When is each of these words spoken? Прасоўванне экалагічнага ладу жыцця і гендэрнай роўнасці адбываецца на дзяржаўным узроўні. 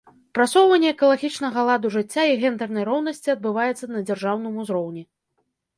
Прасоўванне 0.35 0.89
экалагічнага 0.93 1.65
ладу 1.69 1.91
жыцця 1.97 2.23
і 2.31 2.39
гендэрнай 2.45 2.83
роўнасці 2.91 3.37
адбываецца 3.39 3.85
на 3.95 3.99
дзяржаўным 4.11 4.53
узроўні. 4.65 5.03